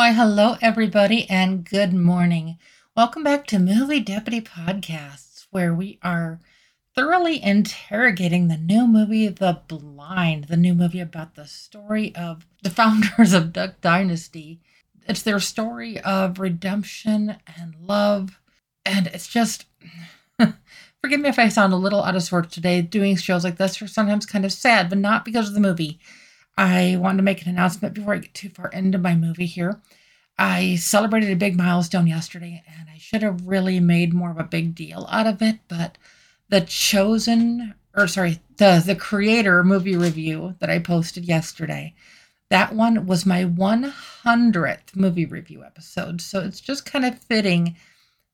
Why, 0.00 0.12
hello, 0.12 0.56
everybody, 0.62 1.28
and 1.28 1.62
good 1.62 1.92
morning. 1.92 2.56
Welcome 2.96 3.22
back 3.22 3.46
to 3.48 3.58
Movie 3.58 4.00
Deputy 4.00 4.40
Podcasts, 4.40 5.46
where 5.50 5.74
we 5.74 5.98
are 6.02 6.40
thoroughly 6.94 7.44
interrogating 7.44 8.48
the 8.48 8.56
new 8.56 8.86
movie, 8.86 9.28
The 9.28 9.60
Blind, 9.68 10.44
the 10.44 10.56
new 10.56 10.72
movie 10.72 11.00
about 11.00 11.34
the 11.34 11.46
story 11.46 12.16
of 12.16 12.46
the 12.62 12.70
founders 12.80 13.34
of 13.34 13.52
Duck 13.52 13.82
Dynasty. 13.82 14.62
It's 15.06 15.20
their 15.20 15.38
story 15.38 16.00
of 16.00 16.40
redemption 16.40 17.36
and 17.58 17.74
love, 17.78 18.40
and 18.86 19.06
it's 19.08 19.28
just. 19.28 19.66
Forgive 21.02 21.20
me 21.20 21.28
if 21.28 21.38
I 21.38 21.50
sound 21.50 21.74
a 21.74 21.76
little 21.76 22.02
out 22.02 22.16
of 22.16 22.22
sorts 22.22 22.54
today. 22.54 22.80
Doing 22.80 23.16
shows 23.16 23.44
like 23.44 23.58
this 23.58 23.82
are 23.82 23.86
sometimes 23.86 24.24
kind 24.24 24.46
of 24.46 24.52
sad, 24.52 24.88
but 24.88 24.96
not 24.96 25.26
because 25.26 25.48
of 25.48 25.52
the 25.52 25.60
movie. 25.60 26.00
I 26.60 26.96
wanted 26.96 27.16
to 27.16 27.22
make 27.22 27.40
an 27.40 27.48
announcement 27.48 27.94
before 27.94 28.12
I 28.12 28.18
get 28.18 28.34
too 28.34 28.50
far 28.50 28.68
into 28.68 28.98
my 28.98 29.14
movie 29.14 29.46
here. 29.46 29.80
I 30.38 30.76
celebrated 30.76 31.30
a 31.30 31.36
big 31.36 31.56
milestone 31.56 32.06
yesterday, 32.06 32.62
and 32.78 32.90
I 32.90 32.98
should 32.98 33.22
have 33.22 33.46
really 33.46 33.80
made 33.80 34.12
more 34.12 34.30
of 34.30 34.38
a 34.38 34.44
big 34.44 34.74
deal 34.74 35.08
out 35.10 35.26
of 35.26 35.40
it. 35.40 35.60
But 35.68 35.96
the 36.50 36.60
chosen, 36.60 37.74
or 37.96 38.06
sorry, 38.06 38.40
the 38.58 38.82
the 38.84 38.94
creator 38.94 39.64
movie 39.64 39.96
review 39.96 40.54
that 40.58 40.68
I 40.68 40.80
posted 40.80 41.24
yesterday, 41.24 41.94
that 42.50 42.74
one 42.74 43.06
was 43.06 43.24
my 43.24 43.46
100th 43.46 44.94
movie 44.94 45.24
review 45.24 45.64
episode. 45.64 46.20
So 46.20 46.40
it's 46.40 46.60
just 46.60 46.84
kind 46.84 47.06
of 47.06 47.18
fitting 47.20 47.74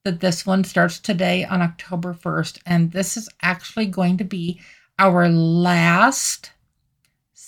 that 0.02 0.18
this 0.18 0.44
one 0.44 0.64
starts 0.64 0.98
today 0.98 1.44
on 1.44 1.62
October 1.62 2.12
1st, 2.12 2.58
and 2.66 2.90
this 2.90 3.16
is 3.16 3.28
actually 3.40 3.86
going 3.86 4.16
to 4.16 4.24
be 4.24 4.60
our 4.98 5.28
last 5.28 6.50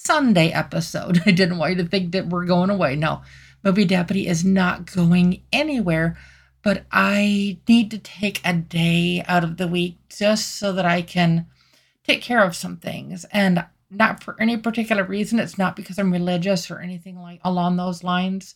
Sunday 0.08 0.48
episode. 0.48 1.20
I 1.26 1.32
didn't 1.32 1.58
want 1.58 1.76
you 1.76 1.82
to 1.82 1.88
think 1.88 2.12
that 2.12 2.28
we're 2.28 2.46
going 2.46 2.70
away. 2.70 2.96
No, 2.96 3.20
Movie 3.62 3.84
Deputy 3.84 4.26
is 4.26 4.42
not 4.42 4.90
going 4.90 5.42
anywhere, 5.52 6.16
but 6.62 6.86
I 6.90 7.58
need 7.68 7.90
to 7.90 7.98
take 7.98 8.40
a 8.42 8.54
day 8.54 9.22
out 9.28 9.44
of 9.44 9.58
the 9.58 9.68
week 9.68 9.98
just 10.08 10.56
so 10.56 10.72
that 10.72 10.86
I 10.86 11.02
can 11.02 11.46
take 12.04 12.22
care 12.22 12.42
of 12.42 12.56
some 12.56 12.78
things. 12.78 13.26
And 13.32 13.66
not 13.90 14.24
for 14.24 14.34
any 14.40 14.56
particular 14.56 15.04
reason. 15.04 15.38
It's 15.38 15.58
not 15.58 15.76
because 15.76 15.98
I'm 15.98 16.10
religious 16.10 16.70
or 16.70 16.78
anything 16.78 17.20
like 17.20 17.40
along 17.44 17.76
those 17.76 18.02
lines. 18.02 18.54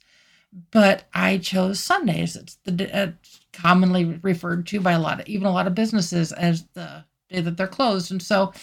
But 0.71 1.05
I 1.13 1.37
chose 1.37 1.81
Sundays. 1.81 2.35
It's 2.35 2.57
the 2.65 2.97
uh, 2.97 3.13
commonly 3.53 4.19
referred 4.23 4.67
to 4.69 4.81
by 4.81 4.93
a 4.93 4.99
lot 4.99 5.21
of 5.21 5.27
even 5.29 5.47
a 5.47 5.53
lot 5.53 5.67
of 5.67 5.75
businesses 5.75 6.33
as 6.33 6.65
the 6.73 7.05
day 7.29 7.43
that 7.43 7.59
they're 7.59 7.67
closed. 7.67 8.11
And 8.11 8.23
so 8.23 8.55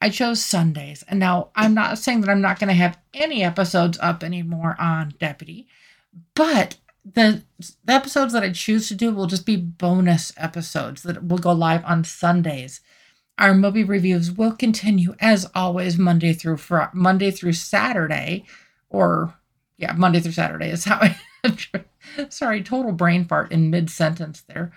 I 0.00 0.10
chose 0.10 0.44
Sundays. 0.44 1.04
And 1.08 1.18
now 1.18 1.50
I'm 1.56 1.74
not 1.74 1.98
saying 1.98 2.20
that 2.20 2.30
I'm 2.30 2.40
not 2.40 2.58
going 2.58 2.68
to 2.68 2.74
have 2.74 2.98
any 3.14 3.42
episodes 3.42 3.98
up 4.00 4.22
anymore 4.22 4.76
on 4.78 5.14
Deputy, 5.18 5.66
but 6.34 6.76
the, 7.04 7.42
the 7.84 7.92
episodes 7.92 8.32
that 8.32 8.42
I 8.42 8.50
choose 8.50 8.88
to 8.88 8.94
do 8.94 9.12
will 9.12 9.26
just 9.26 9.46
be 9.46 9.56
bonus 9.56 10.32
episodes 10.36 11.02
that 11.02 11.24
will 11.24 11.38
go 11.38 11.52
live 11.52 11.84
on 11.84 12.04
Sundays. 12.04 12.80
Our 13.38 13.54
movie 13.54 13.84
reviews 13.84 14.32
will 14.32 14.52
continue 14.52 15.14
as 15.20 15.48
always 15.54 15.98
Monday 15.98 16.32
through 16.32 16.58
Friday, 16.58 16.90
Monday 16.94 17.30
through 17.30 17.52
Saturday, 17.52 18.44
or 18.90 19.34
yeah, 19.76 19.92
Monday 19.92 20.20
through 20.20 20.32
Saturday 20.32 20.70
is 20.70 20.84
how 20.84 20.98
I. 21.00 21.16
sorry, 22.28 22.62
total 22.62 22.92
brain 22.92 23.24
fart 23.24 23.52
in 23.52 23.70
mid 23.70 23.90
sentence 23.90 24.42
there. 24.48 24.72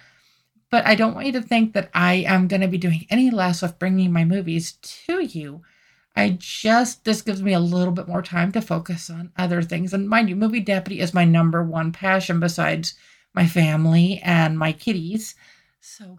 But 0.72 0.88
I 0.88 0.96
don't 0.96 1.14
want 1.14 1.28
you 1.28 1.34
to 1.34 1.42
think 1.42 1.74
that 1.74 1.90
I 1.94 2.14
am 2.26 2.48
going 2.48 2.62
to 2.62 2.68
be 2.68 2.78
doing 2.78 3.06
any 3.10 3.30
less 3.30 3.62
with 3.62 3.78
bringing 3.78 4.12
my 4.14 4.24
movies 4.24 4.74
to 5.06 5.22
you. 5.24 5.62
I 6.16 6.38
just, 6.40 7.04
this 7.04 7.22
gives 7.22 7.42
me 7.42 7.54
a 7.54 7.60
little 7.60 7.94
bit 7.94 8.08
more 8.08 8.22
time 8.22 8.52
to 8.54 8.62
focus 8.62 9.10
on 9.10 9.32
other 9.38 9.62
things. 9.62 9.94
And 9.94 10.10
mind 10.10 10.30
you, 10.30 10.36
Movie 10.36 10.62
Deputy 10.62 11.02
is 11.02 11.14
my 11.14 11.26
number 11.26 11.62
one 11.62 11.92
passion 11.92 12.40
besides 12.40 12.96
my 13.34 13.46
family 13.46 14.22
and 14.24 14.58
my 14.58 14.72
kitties. 14.72 15.36
So, 15.84 16.16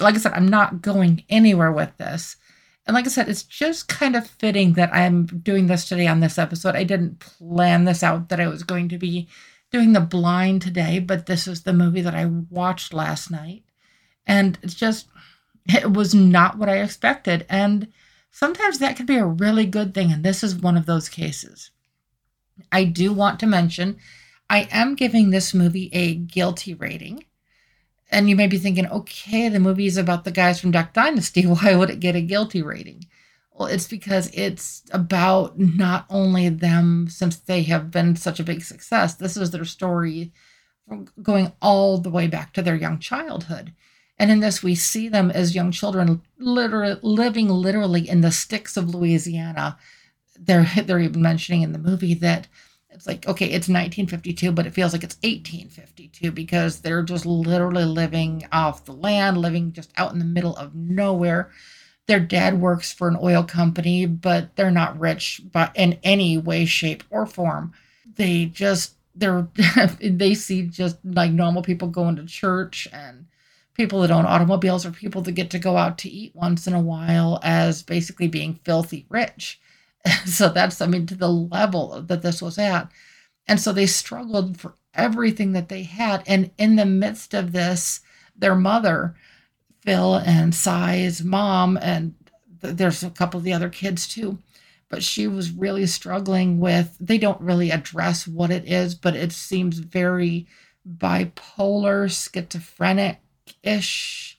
like 0.00 0.16
I 0.16 0.18
said, 0.18 0.32
I'm 0.32 0.48
not 0.48 0.82
going 0.82 1.22
anywhere 1.28 1.70
with 1.70 1.96
this. 1.98 2.34
And 2.84 2.96
like 2.96 3.06
I 3.06 3.10
said, 3.10 3.28
it's 3.28 3.44
just 3.44 3.86
kind 3.86 4.16
of 4.16 4.26
fitting 4.26 4.72
that 4.72 4.92
I'm 4.92 5.26
doing 5.26 5.68
this 5.68 5.88
today 5.88 6.08
on 6.08 6.18
this 6.18 6.36
episode. 6.36 6.74
I 6.74 6.82
didn't 6.82 7.20
plan 7.20 7.84
this 7.84 8.02
out 8.02 8.28
that 8.30 8.40
I 8.40 8.48
was 8.48 8.64
going 8.64 8.88
to 8.88 8.98
be 8.98 9.28
doing 9.70 9.92
The 9.92 10.00
Blind 10.00 10.62
today, 10.62 10.98
but 10.98 11.26
this 11.26 11.46
is 11.46 11.62
the 11.62 11.72
movie 11.72 12.00
that 12.00 12.16
I 12.16 12.26
watched 12.26 12.92
last 12.92 13.30
night. 13.30 13.62
And 14.28 14.58
it's 14.62 14.74
just, 14.74 15.08
it 15.66 15.92
was 15.92 16.14
not 16.14 16.58
what 16.58 16.68
I 16.68 16.76
expected. 16.76 17.46
And 17.48 17.88
sometimes 18.30 18.78
that 18.78 18.96
can 18.96 19.06
be 19.06 19.16
a 19.16 19.26
really 19.26 19.66
good 19.66 19.94
thing. 19.94 20.12
And 20.12 20.22
this 20.22 20.44
is 20.44 20.54
one 20.54 20.76
of 20.76 20.86
those 20.86 21.08
cases. 21.08 21.70
I 22.70 22.84
do 22.84 23.12
want 23.12 23.40
to 23.40 23.46
mention 23.46 23.96
I 24.50 24.68
am 24.70 24.94
giving 24.94 25.30
this 25.30 25.54
movie 25.54 25.90
a 25.92 26.14
guilty 26.14 26.74
rating. 26.74 27.24
And 28.10 28.30
you 28.30 28.36
may 28.36 28.46
be 28.46 28.58
thinking, 28.58 28.86
okay, 28.86 29.48
the 29.48 29.60
movie 29.60 29.86
is 29.86 29.98
about 29.98 30.24
the 30.24 30.30
guys 30.30 30.60
from 30.60 30.70
Duck 30.70 30.92
Dynasty. 30.92 31.42
Why 31.46 31.74
would 31.74 31.90
it 31.90 32.00
get 32.00 32.16
a 32.16 32.20
guilty 32.20 32.62
rating? 32.62 33.04
Well, 33.52 33.68
it's 33.68 33.88
because 33.88 34.30
it's 34.32 34.82
about 34.92 35.58
not 35.58 36.06
only 36.08 36.48
them 36.48 37.08
since 37.10 37.36
they 37.36 37.64
have 37.64 37.90
been 37.90 38.14
such 38.16 38.38
a 38.38 38.44
big 38.44 38.62
success. 38.62 39.14
This 39.14 39.36
is 39.36 39.50
their 39.50 39.64
story 39.64 40.32
going 41.22 41.52
all 41.60 41.98
the 41.98 42.10
way 42.10 42.28
back 42.28 42.52
to 42.54 42.62
their 42.62 42.76
young 42.76 42.98
childhood. 42.98 43.72
And 44.18 44.30
in 44.30 44.40
this, 44.40 44.62
we 44.62 44.74
see 44.74 45.08
them 45.08 45.30
as 45.30 45.54
young 45.54 45.70
children, 45.70 46.22
literally 46.38 46.98
living 47.02 47.48
literally 47.48 48.08
in 48.08 48.20
the 48.20 48.32
sticks 48.32 48.76
of 48.76 48.94
Louisiana. 48.94 49.78
They're 50.38 50.68
they're 50.84 51.00
even 51.00 51.22
mentioning 51.22 51.62
in 51.62 51.72
the 51.72 51.78
movie 51.78 52.14
that 52.14 52.48
it's 52.90 53.06
like 53.06 53.28
okay, 53.28 53.46
it's 53.46 53.68
1952, 53.68 54.50
but 54.50 54.66
it 54.66 54.74
feels 54.74 54.92
like 54.92 55.04
it's 55.04 55.16
1852 55.22 56.32
because 56.32 56.80
they're 56.80 57.02
just 57.02 57.26
literally 57.26 57.84
living 57.84 58.46
off 58.50 58.84
the 58.84 58.92
land, 58.92 59.38
living 59.38 59.72
just 59.72 59.92
out 59.96 60.12
in 60.12 60.18
the 60.18 60.24
middle 60.24 60.56
of 60.56 60.74
nowhere. 60.74 61.50
Their 62.06 62.20
dad 62.20 62.60
works 62.60 62.92
for 62.92 63.06
an 63.06 63.18
oil 63.22 63.44
company, 63.44 64.06
but 64.06 64.56
they're 64.56 64.70
not 64.70 64.98
rich, 64.98 65.42
but 65.52 65.70
in 65.76 65.98
any 66.02 66.38
way, 66.38 66.64
shape, 66.64 67.04
or 67.10 67.26
form. 67.26 67.72
They 68.16 68.46
just 68.46 68.94
they're 69.14 69.46
they 70.00 70.34
see 70.34 70.62
just 70.62 70.96
like 71.04 71.30
normal 71.30 71.62
people 71.62 71.88
going 71.88 72.16
to 72.16 72.24
church 72.24 72.88
and 72.92 73.26
people 73.78 74.00
that 74.00 74.10
own 74.10 74.26
automobiles 74.26 74.84
or 74.84 74.90
people 74.90 75.22
that 75.22 75.32
get 75.32 75.50
to 75.50 75.58
go 75.58 75.76
out 75.76 75.96
to 75.98 76.10
eat 76.10 76.34
once 76.34 76.66
in 76.66 76.74
a 76.74 76.80
while 76.80 77.38
as 77.44 77.82
basically 77.84 78.26
being 78.26 78.58
filthy 78.64 79.06
rich. 79.08 79.60
so 80.26 80.48
that's, 80.48 80.80
I 80.80 80.86
mean, 80.86 81.06
to 81.06 81.14
the 81.14 81.30
level 81.30 82.02
that 82.02 82.20
this 82.20 82.42
was 82.42 82.58
at. 82.58 82.90
And 83.46 83.60
so 83.60 83.72
they 83.72 83.86
struggled 83.86 84.58
for 84.58 84.74
everything 84.94 85.52
that 85.52 85.68
they 85.68 85.84
had. 85.84 86.24
And 86.26 86.50
in 86.58 86.74
the 86.74 86.84
midst 86.84 87.34
of 87.34 87.52
this, 87.52 88.00
their 88.36 88.56
mother, 88.56 89.14
Phil 89.82 90.16
and 90.16 90.52
Si's 90.52 91.22
mom, 91.22 91.78
and 91.80 92.14
th- 92.60 92.74
there's 92.74 93.04
a 93.04 93.10
couple 93.10 93.38
of 93.38 93.44
the 93.44 93.52
other 93.52 93.70
kids 93.70 94.08
too, 94.08 94.38
but 94.88 95.04
she 95.04 95.28
was 95.28 95.52
really 95.52 95.86
struggling 95.86 96.58
with, 96.58 96.96
they 96.98 97.16
don't 97.16 97.40
really 97.40 97.70
address 97.70 98.26
what 98.26 98.50
it 98.50 98.66
is, 98.66 98.96
but 98.96 99.14
it 99.14 99.30
seems 99.30 99.78
very 99.78 100.48
bipolar, 100.84 102.10
schizophrenic 102.10 103.20
ish 103.62 104.38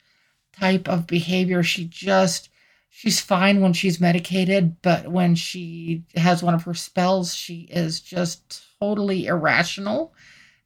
type 0.59 0.87
of 0.87 1.07
behavior. 1.07 1.63
She 1.63 1.85
just, 1.85 2.49
she's 2.89 3.19
fine 3.19 3.61
when 3.61 3.73
she's 3.73 4.01
medicated, 4.01 4.81
but 4.81 5.07
when 5.07 5.35
she 5.35 6.03
has 6.15 6.43
one 6.43 6.53
of 6.53 6.63
her 6.63 6.73
spells, 6.73 7.35
she 7.35 7.67
is 7.71 7.99
just 7.99 8.63
totally 8.79 9.27
irrational 9.27 10.13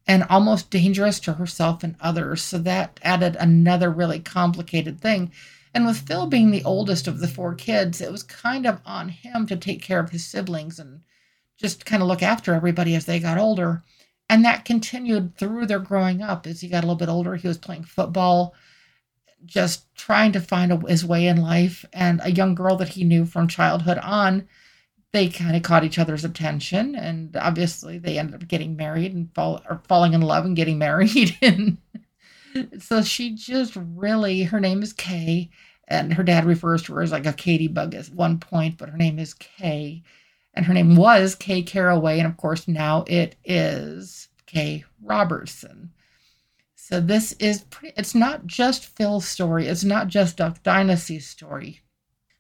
and 0.08 0.24
almost 0.30 0.70
dangerous 0.70 1.20
to 1.22 1.34
herself 1.34 1.84
and 1.84 1.96
others. 2.02 2.42
So 2.42 2.58
that 2.60 3.00
added 3.04 3.38
another 3.40 3.90
really 3.90 4.20
complicated 4.20 5.00
thing. 5.00 5.32
And 5.74 5.86
with 5.86 6.08
Phil 6.08 6.28
being 6.28 6.52
the 6.52 6.64
oldest 6.64 7.08
of 7.08 7.20
the 7.20 7.28
four 7.28 7.56
kids, 7.56 8.02
it 8.02 8.12
was 8.12 8.24
kind 8.24 8.66
of 8.66 8.80
on 8.86 9.10
him 9.10 9.48
to 9.48 9.56
take 9.56 9.82
care 9.82 10.00
of 10.00 10.12
his 10.12 10.26
siblings 10.26 10.80
and 10.80 11.02
just 11.58 11.86
kind 11.86 12.02
of 12.02 12.08
look 12.08 12.22
after 12.22 12.54
everybody 12.54 12.96
as 12.96 13.06
they 13.06 13.20
got 13.20 13.38
older. 13.38 13.84
And 14.34 14.44
that 14.46 14.66
continued 14.66 15.38
through 15.38 15.68
their 15.68 15.78
growing 15.78 16.24
up. 16.24 16.48
As 16.48 16.60
he 16.60 16.68
got 16.68 16.84
a 16.84 16.88
little 16.88 16.96
bit 16.96 17.08
older, 17.08 17.36
he 17.36 17.48
was 17.48 17.60
playing 17.60 17.84
football, 17.84 18.56
just 19.46 19.94
trying 19.94 20.32
to 20.32 20.40
find 20.40 20.72
a, 20.72 20.78
his 20.88 21.06
way 21.06 21.28
in 21.28 21.40
life. 21.40 21.86
And 21.94 22.20
a 22.24 22.32
young 22.32 22.56
girl 22.56 22.76
that 22.78 22.90
he 22.90 23.04
knew 23.04 23.26
from 23.26 23.48
childhood 23.48 24.00
on, 24.00 24.48
they 25.12 25.30
kind 25.30 25.56
of 25.56 25.62
caught 25.62 25.84
each 25.84 26.00
other's 26.00 26.26
attention. 26.26 26.96
And 26.96 27.38
obviously, 27.38 28.00
they 28.00 28.18
ended 28.18 28.42
up 28.42 28.48
getting 28.48 28.76
married 28.76 29.14
and 29.14 29.32
fall, 29.36 29.62
or 29.70 29.84
falling 29.88 30.16
in 30.16 30.22
love 30.22 30.46
and 30.46 30.56
getting 30.56 30.78
married. 30.80 31.38
and 31.40 31.78
so 32.80 33.04
she 33.04 33.36
just 33.36 33.76
really, 33.76 34.42
her 34.42 34.60
name 34.60 34.82
is 34.82 34.94
Kay. 34.94 35.52
And 35.88 36.12
her 36.12 36.24
dad 36.24 36.46
refers 36.46 36.82
to 36.84 36.96
her 36.96 37.04
as 37.04 37.12
like 37.12 37.28
a 37.28 37.34
Katie 37.34 37.68
bug 37.68 37.94
at 37.94 38.08
one 38.08 38.40
point, 38.40 38.80
but 38.80 38.90
her 38.90 38.98
name 38.98 39.20
is 39.20 39.36
Kay 39.36 40.02
and 40.64 40.68
her 40.70 40.74
name 40.74 40.96
was 40.96 41.36
Kay 41.36 41.62
Carroway, 41.62 42.20
and 42.20 42.26
of 42.26 42.38
course 42.38 42.70
now 42.70 43.04
it 43.06 43.36
is 43.44 44.30
Kay 44.46 44.86
Robertson. 45.02 45.92
So 46.74 47.02
this 47.02 47.34
is 47.34 47.64
pretty, 47.64 47.94
it's 47.98 48.16
not 48.16 48.48
just 48.48 48.86
Phil's 48.86 49.28
story, 49.28 49.68
it's 49.68 49.84
not 49.84 50.08
just 50.08 50.38
Duck 50.38 50.64
Dynasty's 50.64 51.28
story. 51.28 51.82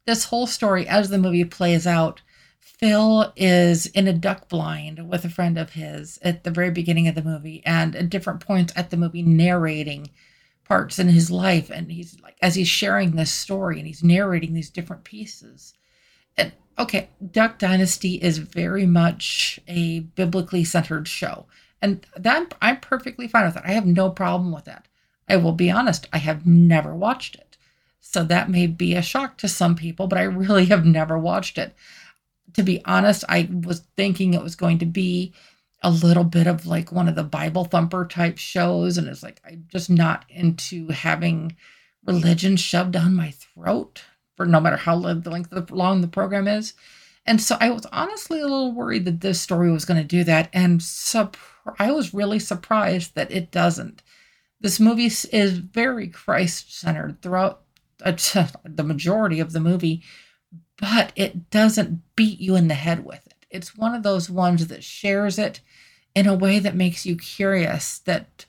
This 0.05 0.23
whole 0.23 0.47
story, 0.47 0.87
as 0.87 1.09
the 1.09 1.17
movie 1.17 1.43
plays 1.43 1.85
out, 1.85 2.21
Phil 2.61 3.33
is 3.35 3.87
in 3.87 4.07
a 4.07 4.13
duck 4.13 4.47
blind 4.47 5.09
with 5.09 5.25
a 5.25 5.29
friend 5.29 5.57
of 5.57 5.71
his 5.71 6.17
at 6.21 6.45
the 6.45 6.51
very 6.51 6.71
beginning 6.71 7.09
of 7.09 7.15
the 7.15 7.23
movie 7.23 7.61
and 7.65 7.93
at 7.93 8.09
different 8.09 8.39
points 8.39 8.71
at 8.77 8.89
the 8.89 8.95
movie 8.95 9.21
narrating 9.21 10.09
parts 10.63 10.97
in 10.97 11.09
his 11.09 11.29
life 11.29 11.69
and 11.69 11.91
he's 11.91 12.17
like 12.21 12.37
as 12.41 12.55
he's 12.55 12.69
sharing 12.69 13.11
this 13.11 13.33
story 13.33 13.79
and 13.79 13.87
he's 13.87 14.01
narrating 14.01 14.53
these 14.53 14.69
different 14.69 15.03
pieces 15.03 15.73
and 16.37 16.53
okay 16.77 17.09
duck 17.31 17.59
dynasty 17.59 18.15
is 18.15 18.37
very 18.37 18.85
much 18.85 19.59
a 19.67 20.01
biblically 20.01 20.63
centered 20.63 21.07
show. 21.07 21.45
And 21.81 22.05
that 22.15 22.53
i'm 22.61 22.79
perfectly 22.79 23.27
fine 23.27 23.45
with 23.45 23.55
that. 23.55 23.65
I 23.65 23.71
have 23.71 23.85
no 23.85 24.09
problem 24.09 24.51
with 24.51 24.65
that. 24.65 24.87
I 25.27 25.37
will 25.37 25.53
be 25.53 25.71
honest 25.71 26.07
i 26.13 26.17
have 26.17 26.45
never 26.45 26.95
watched 26.95 27.35
it. 27.35 27.57
So 27.99 28.23
that 28.25 28.49
may 28.49 28.67
be 28.67 28.95
a 28.95 29.01
shock 29.01 29.37
to 29.37 29.47
some 29.47 29.75
people 29.75 30.07
but 30.07 30.17
i 30.17 30.23
really 30.23 30.65
have 30.73 30.85
never 30.85 31.17
watched 31.17 31.57
it. 31.57 31.75
To 32.53 32.63
be 32.63 32.83
honest 32.85 33.23
i 33.29 33.49
was 33.51 33.81
thinking 33.95 34.33
it 34.33 34.43
was 34.43 34.55
going 34.55 34.79
to 34.79 34.85
be 34.85 35.33
a 35.83 35.91
little 35.91 36.23
bit 36.23 36.47
of 36.47 36.65
like 36.65 36.91
one 36.91 37.09
of 37.09 37.15
the 37.15 37.23
Bible 37.23 37.65
thumper 37.65 38.05
type 38.05 38.37
shows. 38.37 38.97
And 38.97 39.07
it's 39.07 39.21
like, 39.21 39.41
I'm 39.45 39.65
just 39.67 39.89
not 39.89 40.25
into 40.29 40.87
having 40.87 41.57
religion 42.05 42.55
shoved 42.55 42.91
down 42.93 43.13
my 43.13 43.31
throat 43.31 44.03
for 44.35 44.45
no 44.45 44.59
matter 44.59 44.77
how 44.77 44.95
long 44.95 45.21
the 45.21 45.29
length 45.29 45.51
of 45.51 45.67
the, 45.67 45.75
long 45.75 46.01
the 46.01 46.07
program 46.07 46.47
is. 46.47 46.73
And 47.25 47.41
so 47.41 47.57
I 47.59 47.69
was 47.69 47.85
honestly 47.87 48.39
a 48.39 48.47
little 48.47 48.73
worried 48.73 49.05
that 49.05 49.21
this 49.21 49.41
story 49.41 49.71
was 49.71 49.85
going 49.85 50.01
to 50.01 50.07
do 50.07 50.23
that. 50.25 50.49
And 50.53 50.81
sup- 50.81 51.37
I 51.79 51.91
was 51.91 52.13
really 52.13 52.39
surprised 52.39 53.15
that 53.15 53.31
it 53.31 53.51
doesn't. 53.51 54.03
This 54.59 54.79
movie 54.79 55.05
is 55.05 55.57
very 55.57 56.07
Christ 56.07 56.77
centered 56.77 57.21
throughout 57.21 57.61
uh, 58.03 58.13
the 58.65 58.83
majority 58.83 59.39
of 59.39 59.53
the 59.53 59.59
movie, 59.59 60.03
but 60.79 61.13
it 61.15 61.49
doesn't 61.49 62.01
beat 62.15 62.39
you 62.39 62.55
in 62.55 62.67
the 62.67 62.73
head 62.73 63.05
with 63.05 63.25
it. 63.27 63.45
It's 63.49 63.77
one 63.77 63.93
of 63.93 64.03
those 64.03 64.29
ones 64.29 64.67
that 64.67 64.83
shares 64.83 65.37
it 65.37 65.61
in 66.15 66.27
a 66.27 66.35
way 66.35 66.59
that 66.59 66.75
makes 66.75 67.05
you 67.05 67.15
curious, 67.15 67.99
that 67.99 68.45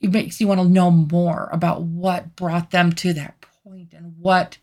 it 0.00 0.12
makes 0.12 0.40
you 0.40 0.48
want 0.48 0.60
to 0.60 0.68
know 0.68 0.90
more 0.90 1.48
about 1.52 1.82
what 1.82 2.36
brought 2.36 2.70
them 2.70 2.92
to 2.92 3.12
that 3.12 3.44
point 3.64 3.92
and 3.92 4.14
what 4.18 4.58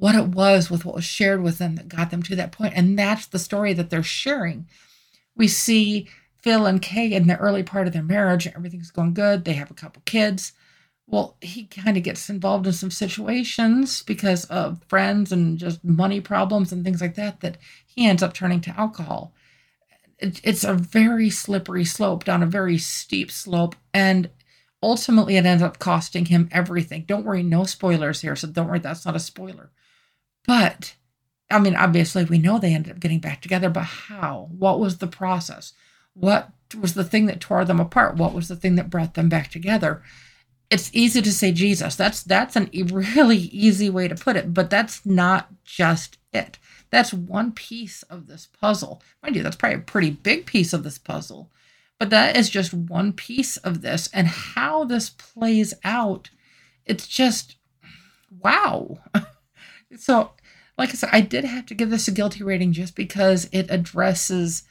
what 0.00 0.16
it 0.16 0.28
was 0.28 0.70
with 0.70 0.84
what 0.84 0.96
was 0.96 1.04
shared 1.04 1.42
with 1.42 1.58
them 1.58 1.76
that 1.76 1.88
got 1.88 2.10
them 2.10 2.22
to 2.24 2.36
that 2.36 2.52
point. 2.52 2.74
And 2.74 2.98
that's 2.98 3.26
the 3.26 3.38
story 3.38 3.72
that 3.74 3.90
they're 3.90 4.02
sharing. 4.02 4.66
We 5.36 5.46
see 5.46 6.08
Phil 6.42 6.66
and 6.66 6.82
Kay 6.82 7.12
in 7.12 7.28
the 7.28 7.36
early 7.36 7.62
part 7.62 7.86
of 7.86 7.92
their 7.92 8.02
marriage, 8.02 8.48
everything's 8.48 8.90
going 8.90 9.14
good. 9.14 9.44
They 9.44 9.52
have 9.52 9.70
a 9.70 9.74
couple 9.74 10.02
kids. 10.04 10.52
Well, 11.06 11.36
he 11.40 11.66
kind 11.66 11.96
of 11.96 12.02
gets 12.02 12.28
involved 12.28 12.66
in 12.66 12.72
some 12.72 12.90
situations 12.90 14.02
because 14.02 14.44
of 14.46 14.82
friends 14.88 15.32
and 15.32 15.58
just 15.58 15.84
money 15.84 16.20
problems 16.20 16.72
and 16.72 16.84
things 16.84 17.00
like 17.00 17.14
that, 17.14 17.40
that 17.40 17.58
he 17.86 18.06
ends 18.06 18.22
up 18.22 18.32
turning 18.32 18.60
to 18.62 18.80
alcohol 18.80 19.32
it's 20.20 20.64
a 20.64 20.74
very 20.74 21.30
slippery 21.30 21.84
slope 21.84 22.24
down 22.24 22.42
a 22.42 22.46
very 22.46 22.78
steep 22.78 23.30
slope 23.30 23.74
and 23.94 24.28
ultimately 24.82 25.36
it 25.36 25.46
ends 25.46 25.62
up 25.62 25.78
costing 25.78 26.26
him 26.26 26.48
everything 26.52 27.04
don't 27.06 27.24
worry 27.24 27.42
no 27.42 27.64
spoilers 27.64 28.20
here 28.20 28.36
so 28.36 28.48
don't 28.48 28.68
worry 28.68 28.78
that's 28.78 29.06
not 29.06 29.16
a 29.16 29.20
spoiler 29.20 29.70
but 30.46 30.94
i 31.50 31.58
mean 31.58 31.76
obviously 31.76 32.24
we 32.24 32.38
know 32.38 32.58
they 32.58 32.74
ended 32.74 32.92
up 32.92 33.00
getting 33.00 33.20
back 33.20 33.40
together 33.40 33.68
but 33.70 33.84
how 33.84 34.48
what 34.50 34.80
was 34.80 34.98
the 34.98 35.06
process 35.06 35.72
what 36.14 36.50
was 36.80 36.94
the 36.94 37.04
thing 37.04 37.26
that 37.26 37.40
tore 37.40 37.64
them 37.64 37.80
apart 37.80 38.16
what 38.16 38.34
was 38.34 38.48
the 38.48 38.56
thing 38.56 38.76
that 38.76 38.90
brought 38.90 39.14
them 39.14 39.28
back 39.28 39.50
together 39.50 40.02
it's 40.70 40.90
easy 40.94 41.20
to 41.22 41.32
say 41.32 41.52
jesus 41.52 41.96
that's 41.96 42.22
that's 42.22 42.56
a 42.56 42.68
really 42.84 43.36
easy 43.36 43.90
way 43.90 44.06
to 44.08 44.14
put 44.14 44.36
it 44.36 44.54
but 44.54 44.70
that's 44.70 45.04
not 45.04 45.48
just 45.64 46.18
it 46.32 46.58
that's 46.90 47.14
one 47.14 47.52
piece 47.52 48.02
of 48.04 48.26
this 48.26 48.48
puzzle. 48.60 49.02
Mind 49.22 49.36
you, 49.36 49.42
that's 49.42 49.56
probably 49.56 49.78
a 49.78 49.82
pretty 49.82 50.10
big 50.10 50.46
piece 50.46 50.72
of 50.72 50.82
this 50.82 50.98
puzzle. 50.98 51.50
But 51.98 52.10
that 52.10 52.36
is 52.36 52.50
just 52.50 52.74
one 52.74 53.12
piece 53.12 53.56
of 53.58 53.82
this. 53.82 54.08
And 54.12 54.26
how 54.26 54.84
this 54.84 55.10
plays 55.10 55.74
out, 55.84 56.30
it's 56.84 57.06
just 57.06 57.56
wow. 58.38 58.98
so, 59.96 60.32
like 60.78 60.90
I 60.90 60.92
said, 60.92 61.10
I 61.12 61.20
did 61.20 61.44
have 61.44 61.66
to 61.66 61.74
give 61.74 61.90
this 61.90 62.08
a 62.08 62.12
guilty 62.12 62.42
rating 62.42 62.72
just 62.72 62.94
because 62.94 63.48
it 63.52 63.66
addresses 63.70 64.64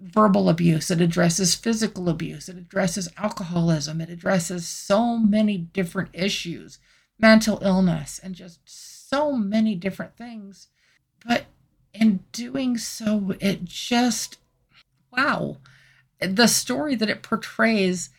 verbal 0.00 0.48
abuse, 0.48 0.90
it 0.90 1.00
addresses 1.00 1.54
physical 1.54 2.08
abuse, 2.08 2.48
it 2.48 2.56
addresses 2.56 3.08
alcoholism, 3.18 4.00
it 4.00 4.08
addresses 4.08 4.66
so 4.66 5.18
many 5.18 5.58
different 5.58 6.08
issues, 6.14 6.78
mental 7.18 7.58
illness, 7.62 8.18
and 8.22 8.34
just 8.34 8.60
so 8.64 9.32
many 9.32 9.74
different 9.74 10.16
things 10.16 10.68
but 11.26 11.46
in 11.92 12.20
doing 12.32 12.78
so, 12.78 13.34
it 13.40 13.64
just, 13.64 14.38
wow. 15.12 15.58
The 16.20 16.46
story 16.46 16.94
that 16.96 17.10
it 17.10 17.22
portrays, 17.22 18.10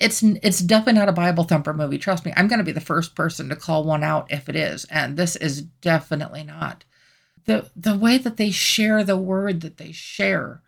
it's 0.00 0.22
it's 0.22 0.60
definitely 0.60 0.98
not 0.98 1.10
a 1.10 1.12
Bible 1.12 1.44
thumper 1.44 1.74
movie. 1.74 1.98
Trust 1.98 2.24
me, 2.24 2.32
I'm 2.34 2.48
going 2.48 2.58
to 2.58 2.64
be 2.64 2.72
the 2.72 2.80
first 2.80 3.14
person 3.14 3.50
to 3.50 3.56
call 3.56 3.84
one 3.84 4.02
out 4.02 4.32
if 4.32 4.48
it 4.48 4.56
is, 4.56 4.86
and 4.86 5.16
this 5.16 5.36
is 5.36 5.62
definitely 5.62 6.42
not. 6.42 6.84
the 7.44 7.70
The 7.76 7.96
way 7.96 8.16
that 8.16 8.38
they 8.38 8.50
share 8.50 9.04
the 9.04 9.18
word 9.18 9.60
that 9.60 9.76
they 9.76 9.92
share, 9.92 10.62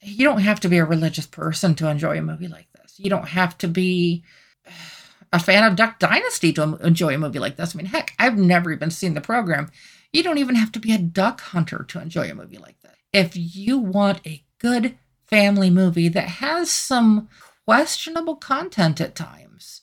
you 0.00 0.24
don't 0.24 0.40
have 0.40 0.60
to 0.60 0.68
be 0.68 0.78
a 0.78 0.84
religious 0.84 1.26
person 1.26 1.74
to 1.76 1.88
enjoy 1.88 2.18
a 2.18 2.22
movie 2.22 2.48
like 2.48 2.72
this. 2.72 2.94
You 2.98 3.10
don't 3.10 3.28
have 3.28 3.58
to 3.58 3.68
be 3.68 4.24
a 5.32 5.38
fan 5.38 5.64
of 5.64 5.76
Duck 5.76 5.98
Dynasty 5.98 6.54
to 6.54 6.78
enjoy 6.82 7.14
a 7.14 7.18
movie 7.18 7.38
like 7.38 7.56
this. 7.56 7.74
I 7.74 7.76
mean, 7.76 7.86
heck, 7.86 8.14
I've 8.18 8.38
never 8.38 8.72
even 8.72 8.90
seen 8.90 9.12
the 9.12 9.20
program, 9.20 9.70
you 10.10 10.22
don't 10.22 10.38
even 10.38 10.54
have 10.54 10.72
to 10.72 10.80
be 10.80 10.94
a 10.94 10.98
duck 10.98 11.42
hunter 11.42 11.84
to 11.88 12.00
enjoy 12.00 12.30
a 12.30 12.34
movie 12.34 12.56
like 12.56 12.80
that. 12.80 12.94
If 13.12 13.32
you 13.36 13.78
want 13.78 14.26
a 14.26 14.42
good 14.58 14.96
family 15.26 15.68
movie 15.68 16.08
that 16.08 16.28
has 16.28 16.70
some 16.70 17.28
questionable 17.68 18.34
content 18.34 18.98
at 18.98 19.14
times, 19.14 19.82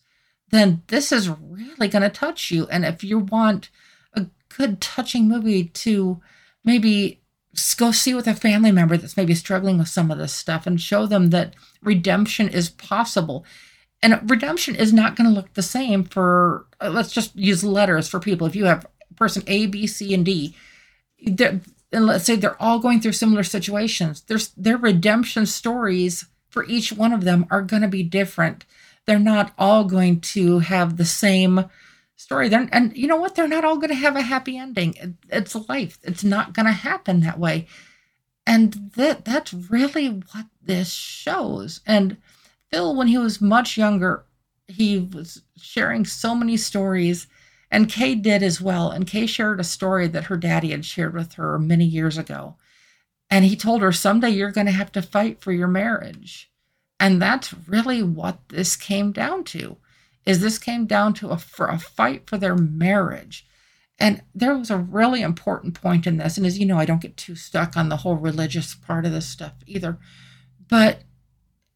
then 0.49 0.81
this 0.87 1.11
is 1.11 1.29
really 1.29 1.87
going 1.87 2.01
to 2.01 2.09
touch 2.09 2.49
you. 2.49 2.65
And 2.69 2.83
if 2.83 3.03
you 3.03 3.19
want 3.19 3.69
a 4.15 4.25
good, 4.49 4.81
touching 4.81 5.29
movie 5.29 5.65
to 5.65 6.19
maybe 6.63 7.21
go 7.77 7.91
see 7.91 8.15
with 8.15 8.25
a 8.25 8.33
family 8.33 8.71
member 8.71 8.97
that's 8.97 9.15
maybe 9.15 9.35
struggling 9.35 9.77
with 9.77 9.87
some 9.87 10.09
of 10.09 10.17
this 10.17 10.33
stuff 10.33 10.65
and 10.65 10.81
show 10.81 11.05
them 11.05 11.29
that 11.29 11.53
redemption 11.83 12.49
is 12.49 12.71
possible. 12.71 13.45
And 14.01 14.19
redemption 14.31 14.75
is 14.75 14.91
not 14.91 15.15
going 15.15 15.29
to 15.29 15.35
look 15.35 15.53
the 15.53 15.61
same 15.61 16.05
for, 16.05 16.65
uh, 16.81 16.89
let's 16.89 17.11
just 17.11 17.35
use 17.35 17.63
letters 17.63 18.07
for 18.07 18.19
people. 18.19 18.47
If 18.47 18.55
you 18.55 18.65
have 18.65 18.87
person 19.15 19.43
A, 19.45 19.67
B, 19.67 19.85
C, 19.85 20.11
and 20.11 20.25
D, 20.25 20.55
and 21.23 21.61
let's 21.91 22.25
say 22.25 22.35
they're 22.35 22.59
all 22.59 22.79
going 22.79 22.99
through 22.99 23.11
similar 23.11 23.43
situations. 23.43 24.21
There's 24.21 24.47
their 24.57 24.77
redemption 24.77 25.45
stories 25.45 26.25
for 26.55 26.63
each 26.63 26.93
one 26.93 27.11
of 27.11 27.25
them 27.25 27.45
are 27.51 27.61
going 27.61 27.81
to 27.81 27.87
be 27.89 28.01
different. 28.01 28.63
They're 29.05 29.19
not 29.19 29.51
all 29.57 29.83
going 29.83 30.21
to 30.21 30.59
have 30.59 30.95
the 30.95 31.03
same 31.03 31.65
story. 32.15 32.47
They're, 32.47 32.69
and 32.71 32.95
you 32.95 33.07
know 33.07 33.17
what? 33.17 33.35
They're 33.35 33.45
not 33.45 33.65
all 33.65 33.75
going 33.75 33.89
to 33.89 33.95
have 33.95 34.15
a 34.15 34.21
happy 34.21 34.57
ending. 34.57 35.17
It's 35.29 35.53
life. 35.67 35.99
It's 36.01 36.23
not 36.23 36.53
going 36.53 36.65
to 36.65 36.71
happen 36.71 37.19
that 37.19 37.37
way. 37.37 37.67
And 38.47 38.91
that 38.95 39.25
that's 39.25 39.53
really 39.53 40.07
what 40.07 40.45
this 40.61 40.91
shows. 40.91 41.81
And 41.85 42.15
Phil, 42.71 42.95
when 42.95 43.07
he 43.07 43.17
was 43.17 43.41
much 43.41 43.77
younger, 43.77 44.23
he 44.69 44.97
was 44.97 45.41
sharing 45.57 46.05
so 46.05 46.33
many 46.33 46.55
stories 46.55 47.27
and 47.69 47.89
Kay 47.89 48.15
did 48.15 48.43
as 48.43 48.61
well. 48.61 48.91
And 48.91 49.05
Kay 49.05 49.25
shared 49.25 49.59
a 49.59 49.65
story 49.65 50.07
that 50.07 50.25
her 50.25 50.37
daddy 50.37 50.71
had 50.71 50.85
shared 50.85 51.13
with 51.13 51.33
her 51.33 51.59
many 51.59 51.83
years 51.83 52.17
ago. 52.17 52.55
And 53.29 53.45
he 53.45 53.55
told 53.55 53.81
her, 53.81 53.91
someday 53.91 54.29
you're 54.29 54.51
going 54.51 54.67
to 54.67 54.71
have 54.71 54.91
to 54.93 55.01
fight 55.01 55.41
for 55.41 55.51
your 55.51 55.67
marriage. 55.67 56.51
And 56.99 57.21
that's 57.21 57.53
really 57.67 58.03
what 58.03 58.39
this 58.49 58.75
came 58.75 59.11
down 59.11 59.43
to. 59.45 59.77
Is 60.25 60.41
this 60.41 60.57
came 60.57 60.85
down 60.85 61.13
to 61.15 61.29
a, 61.29 61.37
for 61.37 61.67
a 61.67 61.77
fight 61.77 62.27
for 62.27 62.37
their 62.37 62.55
marriage. 62.55 63.47
And 63.99 64.21
there 64.33 64.57
was 64.57 64.69
a 64.69 64.77
really 64.77 65.21
important 65.21 65.73
point 65.73 66.07
in 66.07 66.17
this. 66.17 66.37
And 66.37 66.45
as 66.45 66.57
you 66.59 66.65
know, 66.65 66.77
I 66.77 66.85
don't 66.85 67.01
get 67.01 67.17
too 67.17 67.35
stuck 67.35 67.77
on 67.77 67.89
the 67.89 67.97
whole 67.97 68.15
religious 68.15 68.75
part 68.75 69.05
of 69.05 69.11
this 69.11 69.27
stuff 69.27 69.53
either. 69.65 69.97
But 70.67 71.03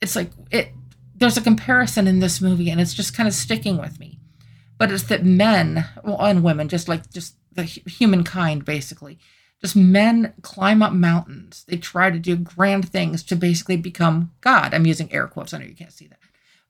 it's 0.01 0.15
like 0.15 0.31
it 0.51 0.71
there's 1.15 1.37
a 1.37 1.41
comparison 1.41 2.07
in 2.07 2.19
this 2.19 2.39
movie 2.39 2.69
and 2.69 2.79
it's 2.79 2.93
just 2.93 3.13
kind 3.13 3.27
of 3.27 3.33
sticking 3.33 3.77
with 3.77 3.99
me 3.99 4.19
but 4.79 4.91
it's 4.91 5.03
that 5.03 5.23
men 5.23 5.85
well, 6.03 6.25
and 6.25 6.41
women, 6.41 6.69
just 6.69 6.87
like 6.87 7.11
just 7.11 7.35
the 7.51 7.63
humankind, 7.63 8.65
basically, 8.65 9.19
just 9.61 9.75
men 9.75 10.33
climb 10.41 10.81
up 10.81 10.93
mountains. 10.93 11.65
They 11.67 11.77
try 11.77 12.09
to 12.09 12.19
do 12.19 12.35
grand 12.35 12.89
things 12.89 13.23
to 13.23 13.35
basically 13.35 13.77
become 13.77 14.31
God. 14.41 14.73
I'm 14.73 14.85
using 14.85 15.11
air 15.11 15.27
quotes. 15.27 15.53
I 15.53 15.59
know 15.59 15.65
you 15.65 15.75
can't 15.75 15.91
see 15.91 16.07
that, 16.07 16.19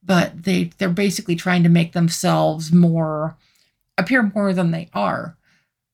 but 0.03 0.43
they 0.43 0.72
they're 0.77 0.89
basically 0.89 1.36
trying 1.36 1.63
to 1.63 1.69
make 1.69 1.93
themselves 1.93 2.72
more 2.72 3.38
appear 3.98 4.31
more 4.34 4.53
than 4.53 4.72
they 4.72 4.89
are. 4.93 5.38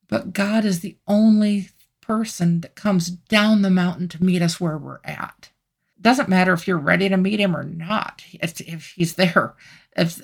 But 0.07 0.33
God 0.33 0.63
is 0.63 0.79
the 0.79 0.97
only 1.07 1.69
person 2.01 2.61
that 2.61 2.75
comes 2.75 3.09
down 3.09 3.61
the 3.61 3.69
mountain 3.69 4.07
to 4.09 4.23
meet 4.23 4.41
us 4.41 4.61
where 4.61 4.77
we're 4.77 4.99
at. 5.03 5.49
It 5.97 6.03
Doesn't 6.03 6.29
matter 6.29 6.53
if 6.53 6.67
you're 6.67 6.77
ready 6.77 7.09
to 7.09 7.17
meet 7.17 7.39
him 7.39 7.55
or 7.55 7.63
not. 7.63 8.23
If, 8.33 8.61
if 8.61 8.93
he's 8.95 9.15
there, 9.15 9.55
if 9.97 10.21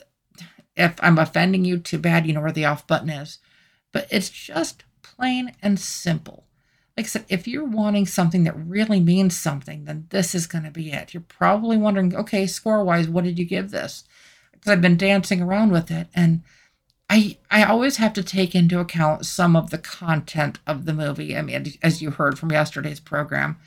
if 0.75 0.96
I'm 1.01 1.18
offending 1.18 1.66
you, 1.66 1.80
too 1.80 2.00
bad. 2.00 2.25
You 2.25 2.34
know 2.34 2.42
where 2.42 2.51
the 2.51 2.66
off 2.66 2.88
button 2.88 3.10
is. 3.10 3.40
But 3.92 4.08
it's 4.10 4.30
just 4.30 4.84
plain 5.01 5.54
and 5.62 5.80
simple. 5.80 6.46
Like 7.01 7.08
I 7.08 7.10
said, 7.10 7.25
if 7.29 7.48
you're 7.48 7.65
wanting 7.65 8.05
something 8.05 8.43
that 8.43 8.55
really 8.55 9.00
means 9.00 9.36
something, 9.36 9.86
then 9.86 10.05
this 10.12 10.36
is 10.36 10.46
going 10.46 10.65
to 10.65 10.70
be 10.70 10.91
it. 10.91 11.15
You're 11.15 11.22
probably 11.22 11.75
wondering, 11.75 12.15
okay, 12.15 12.46
score 12.46 12.84
wise, 12.84 13.10
what 13.10 13.24
did 13.24 13.39
you 13.39 13.46
give 13.46 13.72
this? 13.72 14.03
Because 14.51 14.72
I've 14.72 14.81
been 14.81 14.98
dancing 14.98 15.41
around 15.41 15.72
with 15.72 15.89
it. 15.89 16.10
And 16.13 16.43
I, 17.10 17.39
I 17.50 17.63
always 17.63 17.98
have 17.98 18.13
to 18.13 18.24
take 18.24 18.53
into 18.53 18.79
account 18.79 19.25
some 19.25 19.55
of 19.55 19.72
the 19.72 19.79
content 19.79 20.60
of 20.67 20.86
the 20.86 20.93
movie. 20.93 21.36
I 21.36 21.41
mean, 21.41 21.74
as 21.81 22.03
you 22.03 22.12
heard 22.12 22.38
from 22.38 22.51
yesterday's 22.51 23.00
program, 23.00 23.58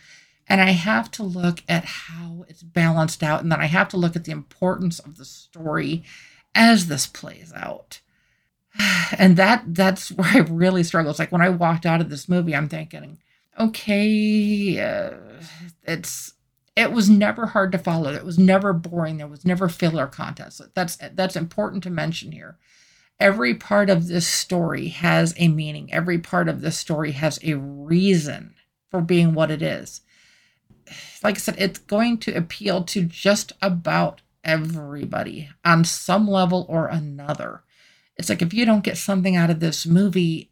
and 0.47 0.61
I 0.61 0.71
have 0.71 1.11
to 1.13 1.25
look 1.25 1.65
at 1.69 1.85
how 1.85 2.45
it's 2.49 2.63
balanced 2.63 3.25
out, 3.25 3.43
and 3.43 3.51
then 3.51 3.61
I 3.61 3.67
have 3.67 3.89
to 3.89 3.97
look 3.97 4.15
at 4.15 4.25
the 4.25 4.33
importance 4.33 5.01
of 5.01 5.17
the 5.17 5.25
story 5.25 6.05
as 6.55 6.87
this 6.87 7.09
plays 7.09 7.53
out. 7.53 8.01
And 9.19 9.37
that 9.37 9.63
that's 9.75 10.11
where 10.13 10.29
I 10.29 10.39
really 10.39 10.83
struggle. 10.83 11.11
It's 11.11 11.19
like 11.19 11.33
when 11.33 11.43
I 11.43 11.49
walked 11.49 11.87
out 11.87 12.01
of 12.01 12.11
this 12.11 12.29
movie, 12.29 12.55
I'm 12.55 12.69
thinking, 12.69 13.19
okay, 13.59 14.81
uh, 14.81 15.11
it's 15.83 16.35
it 16.77 16.93
was 16.93 17.09
never 17.09 17.47
hard 17.47 17.73
to 17.73 17.79
follow. 17.79 18.13
It 18.13 18.25
was 18.25 18.39
never 18.39 18.73
boring. 18.73 19.19
There 19.19 19.27
was 19.27 19.45
never 19.45 19.69
filler 19.69 20.07
content. 20.07 20.61
That's 20.75 20.97
that's 21.13 21.37
important 21.37 21.83
to 21.85 21.91
mention 21.91 22.33
here. 22.33 22.59
Every 23.21 23.55
part 23.55 23.91
of 23.91 24.09
this 24.09 24.27
story 24.27 24.89
has 24.89 25.35
a 25.37 25.49
meaning. 25.49 25.93
Every 25.93 26.19
part 26.19 26.49
of 26.49 26.61
this 26.61 26.79
story 26.79 27.13
has 27.13 27.39
a 27.43 27.55
reason 27.55 28.55
for 28.91 29.01
being 29.01 29.35
what 29.35 29.51
it 29.51 29.63
is 29.63 30.01
like 31.23 31.37
I 31.37 31.39
said, 31.39 31.57
it's 31.59 31.79
going 31.79 32.19
to 32.19 32.35
appeal 32.35 32.85
to 32.85 33.03
just 33.03 33.53
about 33.63 34.21
everybody 34.43 35.49
on 35.65 35.85
some 35.85 36.29
level 36.29 36.67
or 36.69 36.87
another. 36.87 37.63
It's 38.17 38.29
like 38.29 38.43
if 38.43 38.53
you 38.53 38.65
don't 38.65 38.85
get 38.85 38.99
something 38.99 39.37
out 39.37 39.51
of 39.51 39.61
this 39.61 39.87
movie, 39.87 40.51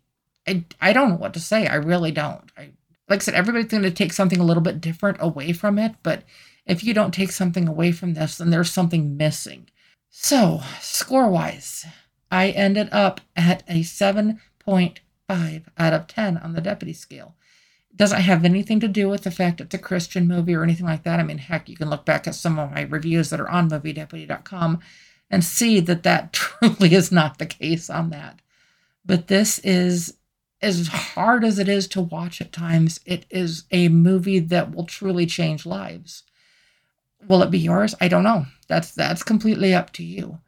I, 0.49 0.65
I 0.81 0.93
don't 0.93 1.11
know 1.11 1.17
what 1.17 1.35
to 1.35 1.41
say. 1.41 1.67
I 1.67 1.77
really 1.77 2.11
don't. 2.11 2.51
I, 2.57 2.73
like 3.09 3.21
I 3.21 3.23
said, 3.23 3.35
everybody's 3.35 3.71
going 3.71 3.83
to 3.83 3.91
take 3.91 4.13
something 4.13 4.41
a 4.41 4.45
little 4.45 4.63
bit 4.63 4.81
different 4.81 5.19
away 5.21 5.53
from 5.53 5.79
it, 5.79 5.95
but 6.03 6.23
if 6.67 6.85
you 6.85 6.95
don't 6.95 7.13
take 7.13 7.33
something 7.33 7.69
away 7.69 7.93
from 7.93 8.15
this, 8.15 8.39
then 8.39 8.51
there's 8.51 8.71
something 8.71 9.17
missing. 9.17 9.69
So, 10.09 10.61
score 10.81 11.29
wise, 11.29 11.85
I 12.31 12.51
ended 12.51 12.89
up 12.93 13.21
at 13.35 13.63
a 13.69 13.81
7.5 13.81 15.65
out 15.79 15.93
of 15.93 16.07
10 16.07 16.37
on 16.39 16.53
the 16.53 16.61
deputy 16.61 16.93
scale 16.93 17.35
doesn't 17.95 18.21
have 18.23 18.45
anything 18.45 18.81
to 18.81 18.89
do 18.89 19.09
with 19.09 19.23
the 19.23 19.31
fact 19.31 19.61
it's 19.61 19.75
a 19.75 19.79
Christian 19.79 20.27
movie 20.27 20.55
or 20.55 20.63
anything 20.63 20.87
like 20.87 21.03
that. 21.05 21.21
I 21.21 21.23
mean, 21.23 21.39
heck, 21.39 21.69
you 21.69 21.77
can 21.77 21.91
look 21.91 22.05
back 22.05 22.27
at 22.27 22.35
some 22.35 22.59
of 22.59 22.71
my 22.73 22.83
reviews 22.83 23.31
that 23.31 23.41
are 23.41 23.49
on 23.49 23.69
moviedeputy.com 23.69 24.81
and 25.31 25.45
see 25.45 25.81
that 25.81 26.03
that 26.03 26.33
truly 26.61 26.95
is 26.95 27.13
not 27.13 27.39
the 27.39 27.47
case 27.47 27.91
on 27.91 28.11
that. 28.11 28.41
But 29.05 29.29
this 29.29 29.59
is 29.61 30.15
as 30.63 30.87
hard 30.89 31.45
as 31.45 31.59
it 31.59 31.69
is 31.69 31.89
to 31.89 32.01
watch 32.01 32.41
at 32.41 32.53
times, 32.53 33.01
it 33.05 33.27
is 33.31 33.65
a 33.71 33.89
movie 33.89 34.39
that 34.39 34.75
will 34.75 34.87
truly 34.87 35.27
change 35.27 35.67
lives. 35.67 36.23
Will 37.29 37.43
it 37.43 37.51
be 37.51 37.59
yours? 37.59 37.95
I 38.01 38.09
don't 38.09 38.23
know. 38.23 38.47
That's 38.69 38.93
that's 38.93 39.23
completely 39.23 39.75
up 39.75 39.93
to 39.95 40.05
you. 40.05 40.39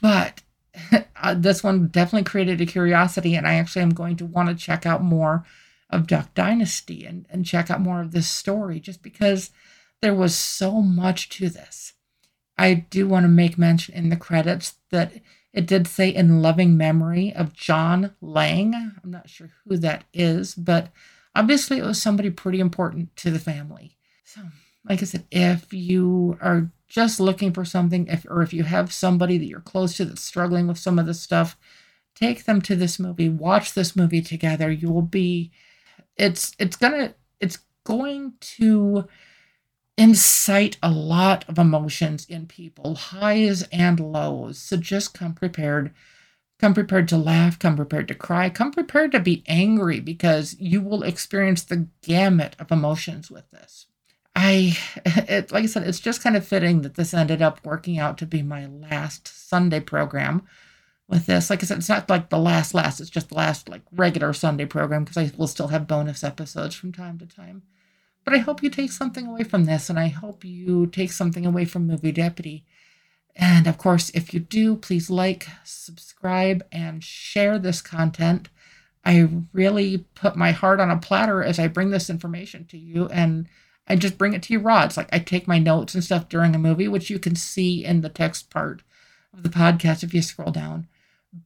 But 0.00 0.42
uh, 1.16 1.34
this 1.34 1.62
one 1.62 1.88
definitely 1.88 2.24
created 2.24 2.60
a 2.60 2.66
curiosity, 2.66 3.34
and 3.34 3.46
I 3.46 3.54
actually 3.54 3.82
am 3.82 3.90
going 3.90 4.16
to 4.16 4.26
want 4.26 4.48
to 4.48 4.54
check 4.54 4.86
out 4.86 5.02
more 5.02 5.44
of 5.90 6.06
Duck 6.06 6.34
Dynasty 6.34 7.04
and, 7.04 7.26
and 7.30 7.46
check 7.46 7.70
out 7.70 7.80
more 7.80 8.00
of 8.00 8.12
this 8.12 8.28
story 8.28 8.78
just 8.78 9.02
because 9.02 9.50
there 10.00 10.14
was 10.14 10.36
so 10.36 10.82
much 10.82 11.28
to 11.30 11.48
this. 11.48 11.94
I 12.56 12.74
do 12.74 13.08
want 13.08 13.24
to 13.24 13.28
make 13.28 13.56
mention 13.56 13.94
in 13.94 14.08
the 14.08 14.16
credits 14.16 14.74
that 14.90 15.12
it 15.52 15.66
did 15.66 15.86
say 15.86 16.08
in 16.08 16.42
loving 16.42 16.76
memory 16.76 17.32
of 17.32 17.52
John 17.52 18.14
Lange. 18.20 18.74
I'm 18.74 19.10
not 19.10 19.28
sure 19.28 19.50
who 19.64 19.76
that 19.78 20.04
is, 20.12 20.54
but 20.54 20.92
obviously 21.34 21.78
it 21.78 21.84
was 21.84 22.00
somebody 22.00 22.30
pretty 22.30 22.60
important 22.60 23.14
to 23.16 23.30
the 23.30 23.38
family. 23.38 23.96
So, 24.24 24.42
like 24.88 25.02
I 25.02 25.06
said, 25.06 25.26
if 25.30 25.72
you 25.72 26.38
are 26.40 26.70
just 26.86 27.20
looking 27.20 27.52
for 27.52 27.64
something, 27.64 28.06
if 28.08 28.26
or 28.28 28.42
if 28.42 28.52
you 28.52 28.64
have 28.64 28.92
somebody 28.92 29.38
that 29.38 29.46
you're 29.46 29.60
close 29.60 29.96
to 29.96 30.04
that's 30.04 30.22
struggling 30.22 30.66
with 30.66 30.78
some 30.78 30.98
of 30.98 31.06
this 31.06 31.20
stuff, 31.20 31.56
take 32.14 32.44
them 32.44 32.60
to 32.62 32.76
this 32.76 32.98
movie, 32.98 33.28
watch 33.28 33.74
this 33.74 33.96
movie 33.96 34.22
together. 34.22 34.70
You 34.70 34.90
will 34.90 35.02
be 35.02 35.50
it's 36.16 36.54
it's 36.58 36.76
gonna 36.76 37.14
it's 37.40 37.58
going 37.84 38.34
to 38.40 39.06
incite 39.98 40.78
a 40.82 40.90
lot 40.90 41.44
of 41.48 41.58
emotions 41.58 42.24
in 42.26 42.46
people, 42.46 42.94
highs 42.94 43.64
and 43.64 43.98
lows. 43.98 44.58
So 44.58 44.76
just 44.76 45.12
come 45.12 45.34
prepared. 45.34 45.92
Come 46.60 46.74
prepared 46.74 47.06
to 47.08 47.16
laugh, 47.16 47.58
come 47.58 47.76
prepared 47.76 48.08
to 48.08 48.14
cry, 48.14 48.50
come 48.50 48.72
prepared 48.72 49.12
to 49.12 49.20
be 49.20 49.44
angry 49.46 50.00
because 50.00 50.56
you 50.58 50.80
will 50.80 51.04
experience 51.04 51.62
the 51.62 51.86
gamut 52.02 52.56
of 52.58 52.72
emotions 52.72 53.30
with 53.30 53.48
this. 53.50 53.86
I, 54.34 54.76
it, 55.06 55.52
like 55.52 55.64
I 55.64 55.66
said, 55.66 55.86
it's 55.86 56.00
just 56.00 56.22
kind 56.22 56.36
of 56.36 56.46
fitting 56.46 56.82
that 56.82 56.94
this 56.94 57.14
ended 57.14 57.42
up 57.42 57.64
working 57.64 57.98
out 57.98 58.18
to 58.18 58.26
be 58.26 58.42
my 58.42 58.66
last 58.66 59.28
Sunday 59.28 59.80
program 59.80 60.42
with 61.08 61.26
this. 61.26 61.48
Like 61.48 61.62
I 61.62 61.66
said, 61.66 61.78
it's 61.78 61.88
not 61.88 62.10
like 62.10 62.28
the 62.28 62.38
last 62.38 62.74
last. 62.74 63.00
It's 63.00 63.10
just 63.10 63.28
the 63.28 63.36
last 63.36 63.68
like 63.68 63.82
regular 63.92 64.32
Sunday 64.32 64.66
program 64.66 65.04
because 65.04 65.16
I 65.16 65.30
will 65.36 65.46
still 65.46 65.68
have 65.68 65.86
bonus 65.86 66.24
episodes 66.24 66.74
from 66.74 66.92
time 66.92 67.18
to 67.18 67.26
time. 67.26 67.62
But 68.28 68.36
I 68.36 68.40
hope 68.40 68.62
you 68.62 68.68
take 68.68 68.92
something 68.92 69.26
away 69.26 69.42
from 69.42 69.64
this, 69.64 69.88
and 69.88 69.98
I 69.98 70.08
hope 70.08 70.44
you 70.44 70.86
take 70.86 71.12
something 71.12 71.46
away 71.46 71.64
from 71.64 71.86
Movie 71.86 72.12
Deputy. 72.12 72.66
And 73.34 73.66
of 73.66 73.78
course, 73.78 74.10
if 74.10 74.34
you 74.34 74.40
do, 74.40 74.76
please 74.76 75.08
like, 75.08 75.46
subscribe, 75.64 76.62
and 76.70 77.02
share 77.02 77.58
this 77.58 77.80
content. 77.80 78.50
I 79.02 79.30
really 79.54 80.04
put 80.14 80.36
my 80.36 80.50
heart 80.50 80.78
on 80.78 80.90
a 80.90 80.98
platter 80.98 81.42
as 81.42 81.58
I 81.58 81.68
bring 81.68 81.88
this 81.88 82.10
information 82.10 82.66
to 82.66 82.76
you, 82.76 83.08
and 83.08 83.48
I 83.86 83.96
just 83.96 84.18
bring 84.18 84.34
it 84.34 84.42
to 84.42 84.52
you 84.52 84.58
raw. 84.58 84.84
It's 84.84 84.98
like 84.98 85.08
I 85.10 85.20
take 85.20 85.48
my 85.48 85.58
notes 85.58 85.94
and 85.94 86.04
stuff 86.04 86.28
during 86.28 86.54
a 86.54 86.58
movie, 86.58 86.88
which 86.88 87.08
you 87.08 87.18
can 87.18 87.34
see 87.34 87.82
in 87.82 88.02
the 88.02 88.10
text 88.10 88.50
part 88.50 88.82
of 89.32 89.42
the 89.42 89.48
podcast 89.48 90.02
if 90.02 90.12
you 90.12 90.20
scroll 90.20 90.52
down 90.52 90.86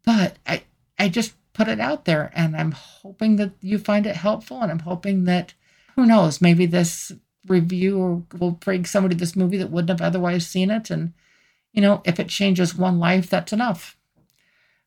but 0.05 0.37
I 0.47 0.63
I 0.99 1.09
just 1.09 1.35
put 1.53 1.69
it 1.69 1.81
out 1.81 2.05
there 2.05 2.31
and 2.35 2.57
I'm 2.57 2.73
hoping 2.73 3.37
that 3.37 3.53
you 3.61 3.79
find 3.79 4.07
it 4.07 4.17
helpful 4.17 4.63
and 4.63 4.71
I'm 4.71 4.81
hoping 4.81 5.25
that 5.25 5.55
who 5.95 6.07
knows? 6.07 6.41
Maybe 6.41 6.67
this 6.67 7.13
review 7.47 8.27
will 8.39 8.53
bring 8.53 8.85
somebody 8.85 9.15
this 9.15 9.37
movie 9.37 9.59
that 9.59 9.71
wouldn't 9.71 10.01
have 10.01 10.07
otherwise 10.07 10.47
seen 10.47 10.71
it. 10.71 10.91
And 10.91 11.13
you 11.73 11.83
know 11.83 12.03
if 12.05 12.21
it 12.21 12.29
changes 12.29 12.75
one 12.75 12.99
life 12.99 13.29
that's 13.29 13.53
enough. 13.53 13.97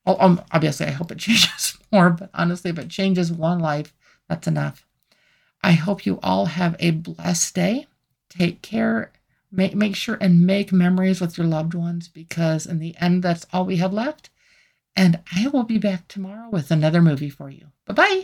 Well, 0.06 0.18
um, 0.20 0.42
obviously 0.52 0.86
i 0.86 0.92
hope 0.92 1.12
it 1.12 1.18
changes 1.28 1.78
more 1.92 2.12
but 2.12 2.30
honestly 2.34 2.70
if 2.70 2.78
it 2.78 2.90
changes 2.90 3.32
one 3.32 3.60
life 3.60 3.94
that's 4.30 4.48
enough. 4.48 4.86
I 5.64 5.72
hope 5.74 6.06
you 6.06 6.20
all 6.22 6.46
have 6.46 6.76
a 6.80 6.92
blessed 6.92 7.56
day. 7.56 7.88
Take 8.30 8.62
care. 8.62 9.12
Make, 9.52 9.76
make 9.76 9.96
sure 9.96 10.18
and 10.20 10.46
make 10.46 10.72
memories 10.72 11.22
with 11.22 11.38
your 11.38 11.48
loved 11.48 11.74
ones 11.74 12.08
because 12.08 12.66
in 12.66 12.80
the 12.80 12.96
end 13.00 13.24
that's 13.24 13.46
all 13.52 13.66
we 13.66 13.78
have 13.78 13.94
left. 13.94 14.30
And 14.96 15.20
I 15.36 15.48
will 15.48 15.64
be 15.64 15.78
back 15.78 16.08
tomorrow 16.08 16.50
with 16.50 16.72
another 16.72 17.02
movie 17.02 17.30
for 17.30 17.50
you. 17.50 17.68
Bye 17.86 17.94
bye. 17.94 18.24